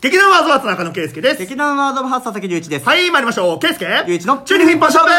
[0.00, 1.38] 劇団ワーズワーツ中野圭介です。
[1.38, 2.86] 劇団ワードオブハ佐々木隆一です。
[2.86, 3.58] はい、参りましょう。
[3.58, 5.10] 圭介隆一の中二フィンポン勝負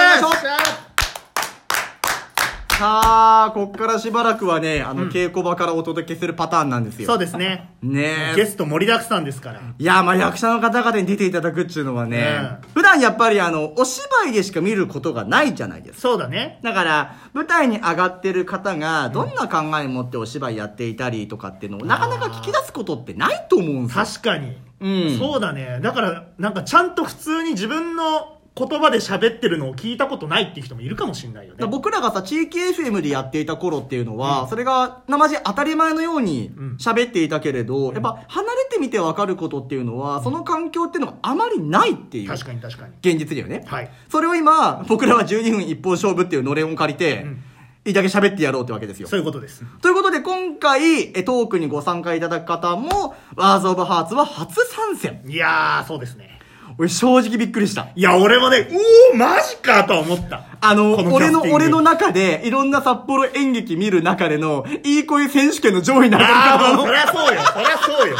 [2.77, 7.07] さあ、こっからしばらくはね、あの、稽古場からお届けするパターンなんですよ。
[7.07, 7.71] そうですね。
[7.81, 8.35] ねえ。
[8.37, 9.59] ゲスト盛りだくさんですから。
[9.77, 16.01] いや、まあ役者の方々に出ていただくっていうのはね、うん普段やっぱりあの、お芝居でしか見ることがないじゃないですか。
[16.03, 16.61] そうだね。
[16.63, 24.05] だから、舞台に上がってる方が、どんな考えを持ってお芝居やっていたりとかっていうのを、なかなか聞き出すことってないと思うんですよ。
[24.05, 24.68] 確かに。
[24.79, 25.79] うんそうだね。
[25.81, 31.67] だから、なんかちゃんと普通に自分の言葉で喋ってるのを聞いたことないっていう人もいるかもしれないよねら。
[31.67, 42.27] 僕らがさ、地域 FM でやっていた頃っていうのは、それが、なまじ当たり前のようにうん喋っていたけれど、やっぱ離れてみてわかることっていうのは、その環境っていうのがあまりないっていう。
[42.27, 42.93] 確かに確かに。
[43.01, 43.63] 現実だよね。
[43.65, 43.91] はい。
[44.09, 47.43] それを今、僕らは12分一本勝負っていうのれんを借りて、ん
[47.89, 49.07] いいだけ喋ってやろうってわけですよ。
[49.07, 49.63] そういうことです。
[49.81, 55.23] ということで、今回、えトークにご参加いただく方も、ワーズオブハーツは初参戦。
[55.25, 56.39] いやー、そうですね。
[56.77, 57.87] 俺、正直びっくりした。
[57.95, 60.43] いや、俺もね、うおー、マジかとは思った。
[60.61, 67.41] あの、この俺の、俺の中で、いろんな札幌演劇見る中での、いい声選手権の上位になるかもうそりゃそうよ。
[67.41, 68.17] そりゃそうよ。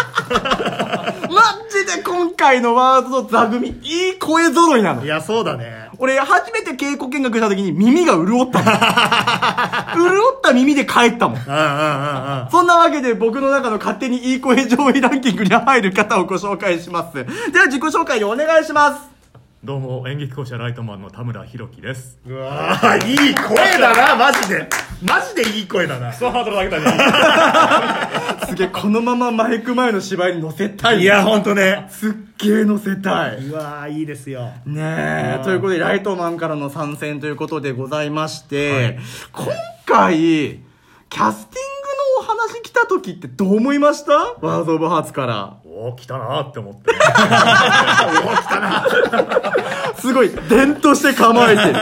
[1.30, 5.08] マジで今回のワーズの座組、いい声揃いなのい。
[5.08, 5.89] や、そうだね。
[6.00, 8.74] 俺、初めて稽古見学した時に耳が潤ったもん。
[10.10, 11.40] 潤った耳で帰ったもん。
[12.50, 17.26] そんなわけで僕の中の勝手にいい声上位ランキングに入る方をご紹介します。
[17.52, 19.19] では自己紹介をお願いします。
[19.62, 24.70] どうも演劇校舎ライトマンの田村弘樹ですうわー、いい声だな、マジで。
[25.06, 26.14] マジでいい声だな。
[26.14, 31.02] そうハードル上げたね すげえ、このままマイク前の芝居に乗せたい。
[31.02, 31.88] いや、ほんとね。
[31.90, 33.48] すっげえ乗せたい。
[33.48, 34.50] うわー、いいですよ。
[34.66, 38.98] ねえ、ということで、ライトマンからの参戦ということでございまして、
[39.34, 39.46] 今
[39.86, 40.16] 回、
[41.10, 41.79] キャスティング
[42.54, 44.14] のお話来た時ってどう思いました？
[44.42, 45.58] ワーズオブハーツから。
[45.66, 46.92] おお来たなーって思って
[50.02, 51.70] すごい、伝として構えてる。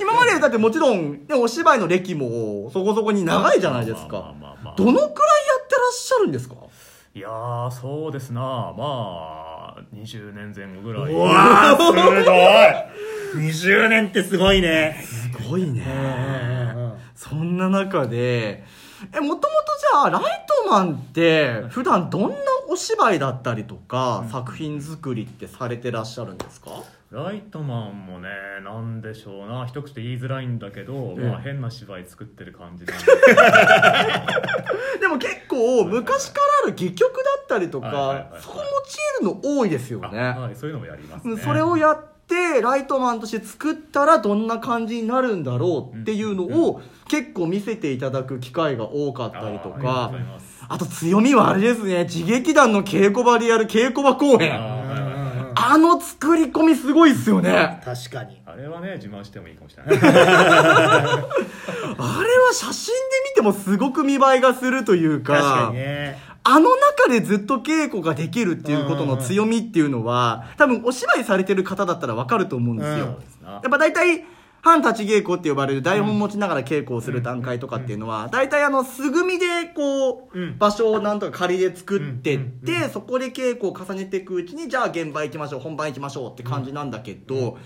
[0.00, 4.34] 今までだってもちろん、ね、お芝居の歴もそこそこに長いじゃないですか
[4.76, 6.54] どのくらいやってらっしゃるんですか？
[7.14, 11.82] いやーそうですなまあ20年前後ぐらいうわー、す
[13.36, 13.46] ごい。
[13.50, 15.02] 20年ってすごいね。
[15.06, 15.82] すごいね。
[17.14, 18.64] そんな中で、
[19.14, 20.22] え、もともとじゃあ、ライ
[20.64, 22.36] トマンって、普段どんな
[22.68, 26.70] お芝居だったりとか、作品作りってされてらっしゃるんですか？
[27.10, 28.30] ライトマンもね
[28.64, 29.66] なんでしょうな。
[29.66, 31.28] 一口で言いづらいんだけど、ええ。
[31.28, 33.04] まあ変な芝居作ってる感じなんで。
[34.98, 38.60] でも結構、昔からある戯曲だったりとかそこ
[39.20, 40.20] 用いるの多いですよあね。
[40.20, 40.56] はい。
[40.56, 41.36] そういうのもやりますね。
[41.36, 42.11] それをやっ
[42.54, 50.12] てライトマンとして作ったらどんな感じになるんだろうっていうのを結構見せていただく機会が多かったりとか。
[50.68, 52.04] あと強みはあれですね。
[52.04, 54.52] 自劇団の稽古場でやる稽古場公演。
[55.54, 57.50] あの作り込みすごいっすよね。
[57.50, 58.40] あれ確かに。
[58.46, 59.98] あれはね自慢してもいいかもしれない。
[61.98, 63.00] は写真で
[63.30, 65.34] 見てもすごく見栄えがするというか。
[65.34, 66.31] 確かにね。
[66.44, 73.48] あの中でずっと稽古ができるっていうことの強みっていうのは多分お芝居されてる方だったらわかると思うんですよ、うん。
[73.48, 74.24] やっぱ大体、
[74.64, 80.58] 反立ち稽古って呼ばれる台本持ちながら稽古をする段階とかっていうのは、大体あの、素組みでこう、うん。
[80.58, 82.90] 場所をなんとか仮で作ってって、うん。
[82.90, 87.56] そこで稽古を重ねていくうちに、じゃあ現場行きましょう、本番行きましょうって感じなんだけど、もう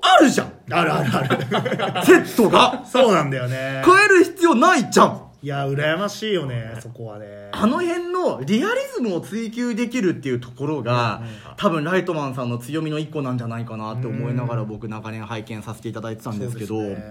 [0.00, 0.52] あるじゃん。
[0.70, 2.02] あるあるある。
[2.06, 2.84] セットが。
[2.84, 3.82] そうなんだよね。
[3.86, 7.50] 変える必要ないじゃんいや、羨ましいよね、そこはね。
[7.52, 11.22] あの辺のリアリズムを追求できるっていうところが、
[11.56, 16.68] 多分ライトマンさんの強みの一個なんじゃないかなって思いながら僕長年拝見させていただいてたんですけど。
[16.68, 17.06] そうですね。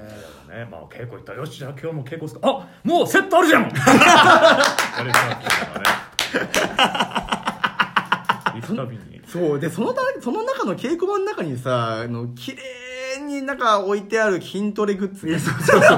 [0.57, 1.33] ねまあ稽古行った。
[1.33, 3.63] らよしじゃあ今日も稽古するあもうセットあるじゃん。
[3.63, 3.69] ね
[9.27, 9.59] そう。
[9.59, 12.94] でそのたその中の稽古場の中にさあの綺麗
[13.25, 15.97] になんか置いてある筋トレグッズいや、そうそうそう。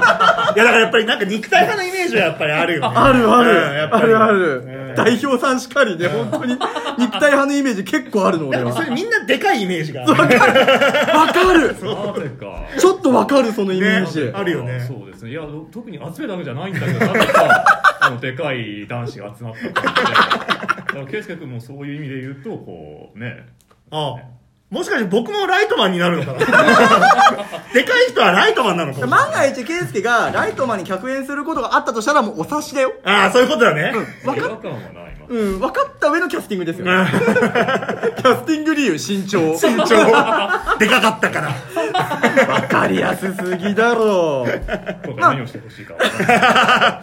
[0.54, 2.86] からやっぱりなんか肉体派のイメージはやっぱりあるよね。
[2.88, 3.48] あるあうん
[3.80, 4.08] あっぱり。
[4.08, 4.94] るある、うん。
[4.94, 6.54] 代表さんしかりね本当に
[6.98, 8.72] 肉体派のイメージ結構あるの俺は。
[8.72, 10.12] それみんなでかいイメージがある。
[10.12, 10.24] わか
[11.52, 11.74] る。
[11.74, 14.80] なぜかちょっとわかるそのイメージ、ねあるよね。
[14.80, 15.30] そうですね。
[15.30, 19.72] いや特に集めたわけじゃないんだけどなぜかあのでかい男子が集まったって。
[19.72, 19.92] だか
[20.94, 23.46] ら圭佑君もそういう意味で言うとこうね。
[23.90, 24.16] ああ
[24.70, 26.38] もしかして僕もライトマンになるのかな？
[27.72, 33.92] でかい人はライトマンなのかもしれない万が一圭介がライトマンに客演することがあったとしたらもうお察しだよああ、そういうことだね。
[34.26, 36.86] わか違和感はないまうん、分かった上のキャスティングですよ。
[36.86, 39.40] うん キャスティング理由、身長。
[39.52, 39.96] 身長、
[40.78, 41.50] でかかったから。
[42.60, 44.50] 分かりやすすぎだろう。
[45.06, 47.02] 今回何をしてほしいかわからな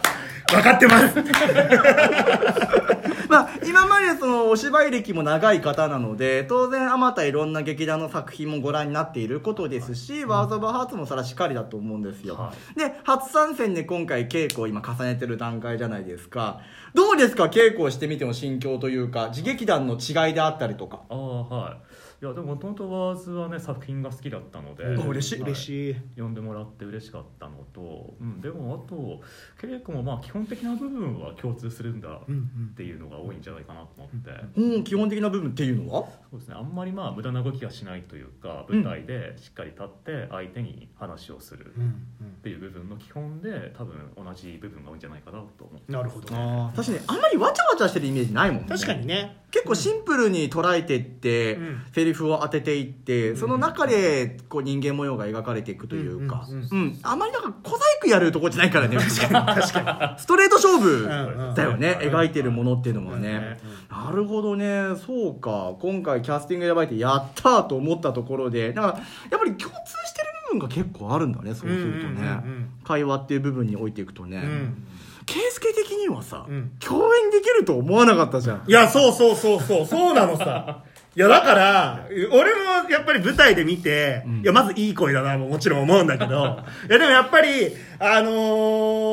[0.54, 1.14] 分かってます。
[3.36, 16.60] ままあ、今までそのお芝居歴も長い方なので当然あまたいろんな劇団の作品もご覧になっていることですし、ワーズ・オブ・ハーツもそれはしっかりだと思うんですよ、はで初参戦で今回稽古を今重ねてる段階じゃないですか。
[16.94, 17.44] どうですか？
[17.44, 21.02] 稽古をしてみての心境というか自劇団の違いであったりとか。
[21.10, 21.76] ああはい
[22.22, 25.08] いやでももともとワーズはね作品が好きだったので、うん。
[25.08, 25.34] 嬉しい。
[25.42, 25.50] はい。
[25.50, 25.96] 嬉しい。
[26.16, 29.20] 呼んでもらって嬉しかったのと、うん、でもあと
[29.60, 34.30] 稽古もまあ基本的な部分は共通するんだっていうのが多いんじゃないかなと思って、
[34.60, 36.08] うん基本的な部分っていうのは？
[36.30, 41.78] そうですねあんまりまあ無駄な動きがしないというか舞台でしっかり立って相手に話をするっ
[42.42, 46.28] ていう部分の基本で多分同じ部分が多いんじゃないかなと思ってなるほど。
[46.28, 48.68] 確かにあんまりわちゃわちゃしてるイメージないもんね。
[48.68, 49.44] 確かにね。
[49.50, 51.82] 結構シンプルに捉えていって、うん。
[51.92, 59.46] セリフを当てていってその中でこう人間模様が描かれていくというか、ううんあまりなんか小細工やるとこじゃないからね確かに。
[59.62, 60.20] 確かに。
[60.20, 61.06] ストレート勝負
[61.54, 62.14] だよね、うん。
[62.14, 63.60] 描いてるものっていうのもね、ね
[63.90, 64.94] なるほどね。
[65.06, 65.74] そうか。
[65.80, 68.72] 今回キャスティング選ばれてやったーと思ったところで。
[68.72, 72.40] だからやっぱり共通してる部分が結構あるんだねそうするとね、
[72.84, 74.86] 会話っていう部分に置いていくとね、うん。
[75.26, 76.70] 圭介的にはさ、うん。
[76.78, 78.62] 共演できると思わなかったじゃん。
[78.66, 80.84] いや、そうそうそうそう、そうなのさ。
[81.16, 84.40] いや、だから、俺もやっぱり舞台で見て、うん。
[84.42, 86.60] いや、まずいい声だな、ももちろん思うんだけど、
[86.90, 88.30] いや、でもやっぱり、あの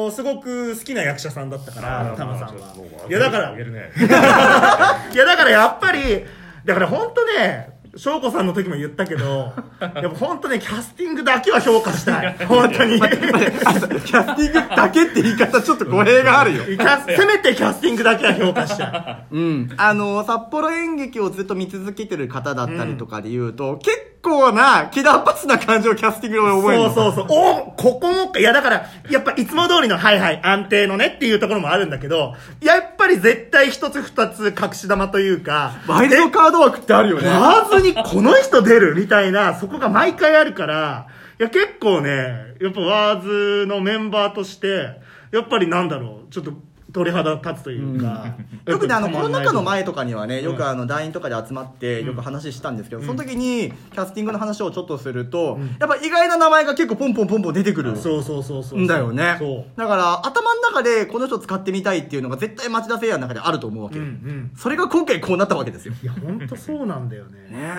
[0.09, 2.73] ー、すごく好きな役者さんだったから、タマさんは。
[3.07, 6.25] いや、だから、 いや、だからやっぱり、
[6.65, 12.35] だから本当ね、翔子さんの時も言ったけど、 やっぱ本当ね、キャスティングだけは評価したい。
[12.47, 12.99] 本当に。
[12.99, 16.63] キャスティングだけって言い方ちょっと語弊があるよ。
[17.05, 18.85] せめてキャスティングだけは評価した
[19.31, 19.35] い。
[19.35, 19.69] うん。
[19.77, 26.93] あの、札幌演劇をずっと見続けてる方だったりとかで言うと、結構な、キダッパスな感じをキャスティングで俺覚えるの。
[26.93, 27.37] そうそうそう。
[27.37, 28.39] おここもか。
[28.39, 37.27] いや、だから、やっぱいつも通りの、はいはい、安定のねっていうところもあるんだけど、やっぱり絶対一つ二つ隠し玉というか、ワイルドカード枠ってあるよね。
[37.27, 41.07] わずにこの人出るみたいな、そこが毎回あるから、
[41.39, 45.01] いや、結構ね、やっぱワーズのメンバーとして、
[45.31, 46.53] やっぱりなんだろう、ちょっと
[46.93, 48.35] 鳥肌立つというか。
[48.65, 57.97] 特にあの、コロナ禍の前前とかにはね、よくあの、団員とかで集まって、よく話したんですけど、その時に、キャスティングの話をちょっとすると、やっぱ意外な名前が結構ポンポンポンポン出てくる。
[57.97, 58.79] そうそうそうそう。
[58.79, 59.79] んだよねそう。
[59.79, 64.51] だから頭の中でこの人使ってみたいっていうのが絶対町田誠也の中であると思うわけよ、うんうん。
[64.55, 67.39] それが今回こうなったわけですよいや、ほんとそうなんだよね。
[67.49, 67.73] ね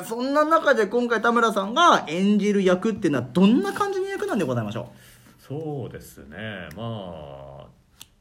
[0.00, 4.92] えそんな中で今回田村さんが演じる役っていうのはどんな感じの役なんでございましょ
[5.38, 7.79] そうですねまあ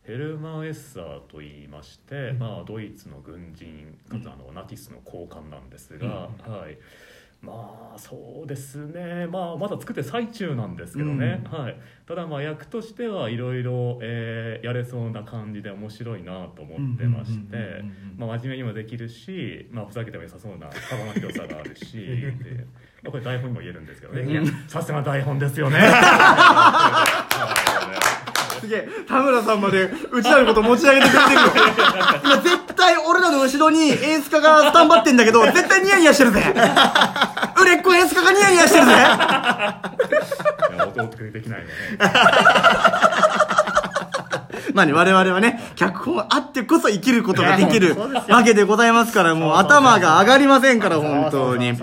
[0.10, 6.78] ヘルマン・エッサーと言いまして、まあ、ドイツの軍人かつあのナチスの高官なんですが、はい。
[7.42, 17.84] まあそうですね、まあ、まだ作ってる最中なんですけどね、はい、ただまあ役としてはいろいろえーやれそうな感じで面白いなと思ってましうんうんうんて
[18.18, 22.34] 真面目にもできるし、まあ、ふざけても良さそうな幅の広さがあるしで、
[23.04, 24.42] まあ、これ台本にも言えるんですけどね。
[24.68, 25.80] さすが台本ですよね。
[28.60, 31.42] うすげえ田村さんまでうちらのこと持ち上げてくれてるよ。
[32.24, 36.54] 今絶対俺らの後ろに演出家がスタンバってんだけど 絶対ニヤニヤしてるぜ。
[37.60, 38.92] 売れっ子演出家がニヤニヤしてるぜ。
[38.92, 41.74] いやお得にできないのね。
[44.74, 47.98] まあね、我々はね、脚本あってこそ生きることができる
[48.28, 51.74] わけでございますから、もう頭が上がりませんから、本当に。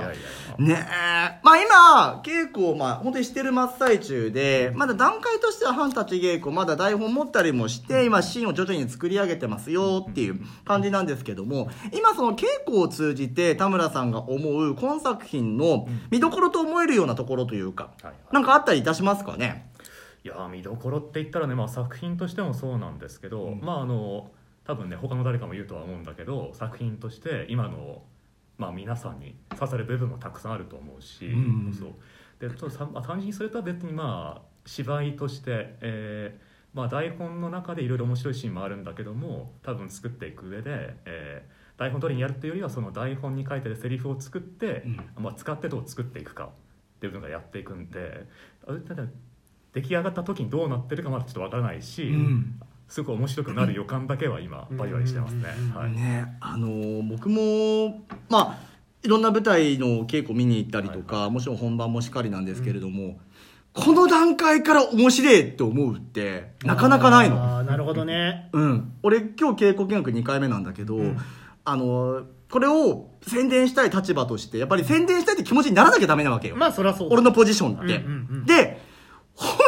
[0.59, 1.41] ねえ。
[1.43, 17.91] まあ今、稽古をまあ本当にしてる真っ最中で、まだ段階としては反立ち稽古、まだ台本持ったりもして、今シーンを徐々に作り上げてますよっていう感じなんですけども、今その稽古を通じて田村さんが思う今作品の見どころと思えるようなところというか、
[18.33, 19.71] なんかあったりいたしますかね？
[20.25, 24.31] いやー見どころって言ったらね、まあ、作品としてもそうなんですけど、まああの
[24.65, 28.03] 多分ね他の誰かも言うとは思うんだけど作品として今の、
[28.59, 31.93] まあ、皆さんに刺さる部分もたくさんあると思うし、んそう。
[32.39, 44.83] でちょっとさまあ単純にそれとは別にまあ芝居として、えーまあ、台本の中でいろいろ面白いシーンもあるんだけども多分作っていく上で、えー台本通りにやるっていうよりはその台本に書いてるセリフを作って、
[45.19, 46.49] まあ、使ってどう作っていくかっ
[47.01, 48.27] ていうのがやっていくんで
[48.67, 49.05] あただ
[49.75, 55.45] 出来上がった時にどうなってるかまだちょっとわからないし、んすごく面白くなる予感だけは今バリバリしてますね。
[55.75, 55.93] はい。
[55.93, 58.67] ねあのー僕もまあ
[59.03, 63.19] いろんな舞台の稽古見に行ったりとか、もちろん本番もしっかりなんですけれども、
[63.73, 67.37] この段階から面白いって思うってなかなかないの。
[67.37, 68.49] ああ、なるほどね。
[68.53, 68.93] うん。
[69.03, 70.99] 俺今日稽古見学2回目なんだけど、
[71.65, 77.15] あのーこれを宣伝したい立場としてやっぱり宣伝したいって気持ちにならなきゃダメなわけよ、まあ、そりゃそうだ。
[77.15, 78.47] 俺のポジションって、うんうんうん。
[78.47, 78.81] で
[79.35, 79.61] 本読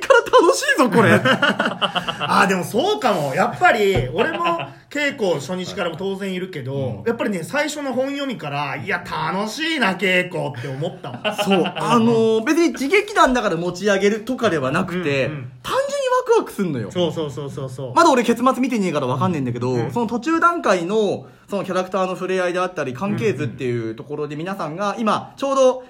[0.00, 1.18] みから楽しいぞこれ
[2.28, 3.34] ああでもそうかも。
[3.34, 11.36] やっぱり俺も稽古初日からも当然いるけど、やっぱりね最初の本読みからいや楽しいな稽古って思ったもん。
[11.36, 11.72] そう。
[11.76, 15.52] あのー別に自劇団だから持ち上げるとかではなくて、うんうん。
[15.62, 16.90] 単純にワクワクすんのよ。
[16.90, 17.94] そうそうそうそうそう。
[17.94, 19.90] まだ俺結末見てねえからわかんねえんだけど、うん。
[19.90, 25.84] その途中段階のそのキャラクターの触れ合いであったり関係図っていうところで皆さんが今ちょうど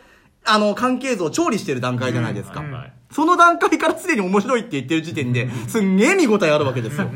[0.44, 2.72] あの関係図を調理してる段階じゃないですか、うん。
[2.72, 7.08] はいその段階からすでに面白いって言ってる時点ですんげえ見応えあるわけですよ。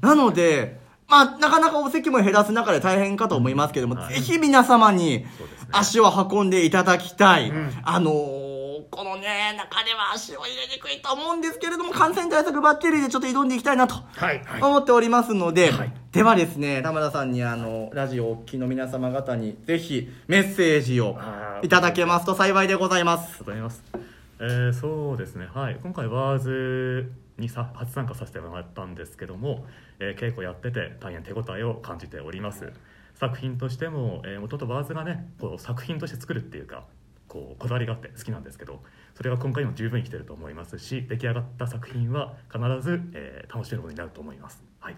[0.00, 4.14] なのでまあなかなかお席も減らす中で大変かと思いますけども、はい。
[4.14, 5.26] ぜひ皆様に
[5.70, 7.72] 足を運んでいただきたい、ん。
[7.82, 8.48] あのー
[8.90, 15.92] このね中では足を入れにくいと思うんですけれども感染対策バッテリーでちょっと挑んでいきたいなとはい思っておりますので、はい。
[16.10, 21.18] ではですね田村さんにあのラジオをお聞きの皆様方にぜひメッセージを
[21.62, 23.20] いただけますと幸いでございます。
[23.20, 23.97] ありがとうございます。
[24.40, 29.66] えーそうですね、はい、今回ワーズにさ初参加させてもらったんですけども、
[29.98, 32.72] えー稽古やってて大変手応えを感じております。
[33.14, 36.84] 作品としても、えー、元々ワーズがねこう作品として作るっていうか
[37.26, 38.80] こうこだわりがあって好きなんですけど
[39.16, 44.62] それが今回も十分生きてると思いますし出来上がった作品は必ず、えー楽しめるものになると思います。
[44.78, 44.96] はい。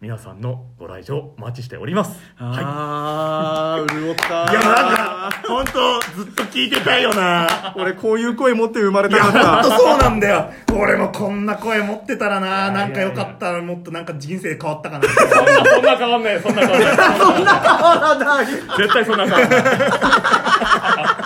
[0.00, 2.18] 皆さんのご来場お待ちしております。
[2.36, 4.99] はあー潤ったいやなんか
[5.50, 7.74] 本当ずっと聞いてたいよな。
[7.76, 9.62] 俺こういう声持って生まれたかった。
[9.62, 10.50] 本当そうなんだよ。
[10.72, 12.50] 俺もこんな声持ってたらな。
[12.50, 15.06] やなんかよかったらもっとなんか人生変わったかな。
[15.06, 16.96] いそんなそんな変わんないそんな変わんない。
[17.18, 18.46] そんな変わらない。
[18.46, 19.60] 絶対そんな変わんない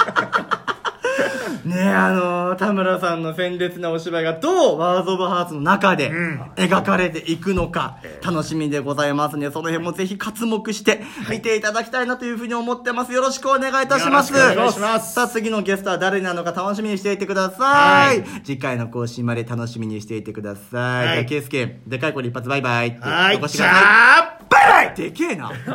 [1.75, 6.41] ねえあのー田村さんの鮮烈なお芝居がどうワーズ・オブ・ハーツの中でん。
[6.55, 9.51] 描かれていくのか楽しみでございますね。
[9.51, 13.13] その辺もぜひ刮目して見ていただきたいなというふうに思ってます。
[13.13, 14.33] よろしくお願いいたします。
[14.33, 15.15] よろしくお願いします。
[15.15, 18.25] さあ次のゲストは誰なのか楽しみにしていてください、はい。
[18.45, 21.17] 次回の更新まで楽しみにしていてください、はい。
[21.17, 23.37] じゃあケイスケでかい声で一発バイバイってはい。
[23.37, 23.81] じ残してくださ
[24.41, 24.45] い。
[24.49, 24.95] バイバイ。
[24.95, 25.51] でけえな